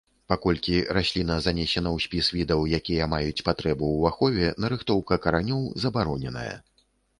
[0.31, 6.51] Паколькі расліна занесена ў спіс відаў, якія маюць патрэбу ў ахове, нарыхтоўка каранёў забароненая.